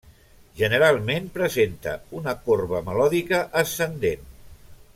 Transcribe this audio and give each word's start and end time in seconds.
Generalment 0.61 1.27
presenta 1.35 1.93
una 2.21 2.35
corba 2.47 2.81
melòdica 2.89 3.43
ascendent. 3.63 4.27